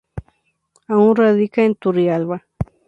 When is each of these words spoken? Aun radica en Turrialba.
Aun 0.93 1.11
radica 1.19 1.61
en 1.67 1.73
Turrialba. 1.81 2.37